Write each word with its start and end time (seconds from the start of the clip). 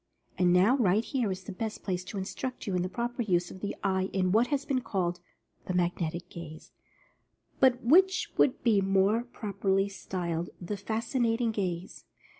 And 0.35 0.51
now, 0.51 0.77
right 0.77 1.05
here 1.05 1.31
is 1.31 1.43
the 1.43 1.51
best 1.51 1.83
place 1.83 2.03
to 2.05 2.17
instruct 2.17 2.65
you 2.65 2.75
in 2.75 2.81
the 2.81 2.89
proper 2.89 3.21
use 3.21 3.51
of 3.51 3.59
the 3.61 3.75
eye 3.83 4.09
in 4.13 4.31
what 4.31 4.47
has 4.47 4.65
been 4.65 4.81
called 4.81 5.19
"The 5.67 5.75
Magnetic 5.75 6.27
Gaze," 6.27 6.71
but 7.59 7.83
which 7.83 8.31
would 8.35 8.63
be 8.63 8.81
more 8.81 9.21
prop 9.25 9.59
erly 9.59 9.91
styled 9.91 10.49
the 10.59 10.75
"Fascinating 10.75 11.51
Gaze." 11.51 12.05